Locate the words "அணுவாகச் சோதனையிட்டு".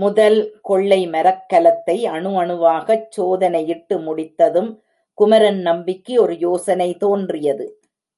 2.42-3.96